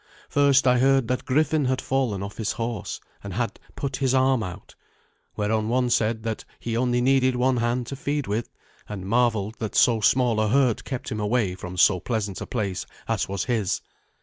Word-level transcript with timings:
First 0.29 0.65
I 0.65 0.79
heard 0.79 1.07
that 1.09 1.25
Griffin 1.25 1.65
had 1.65 1.79
fallen 1.79 2.23
off 2.23 2.37
his 2.37 2.53
horse, 2.53 2.99
and 3.23 3.35
had 3.35 3.59
put 3.75 3.97
his 3.97 4.15
arm 4.15 4.41
out. 4.41 4.73
Whereon 5.35 5.69
one 5.69 5.91
said 5.91 6.23
that 6.23 6.43
he 6.59 6.75
only 6.75 7.01
needed 7.01 7.35
one 7.35 7.57
hand 7.57 7.85
to 7.85 7.95
feed 7.95 8.25
with, 8.25 8.49
and 8.89 9.05
marvelled 9.05 9.59
that 9.59 9.75
so 9.75 10.01
small 10.01 10.39
a 10.39 10.47
hurt 10.47 10.85
kept 10.85 11.11
him 11.11 11.19
away 11.19 11.53
from 11.53 11.77
so 11.77 11.99
pleasant 11.99 12.41
a 12.41 12.47
place 12.47 12.87
as 13.07 13.29
was 13.29 13.43
his. 13.43 13.79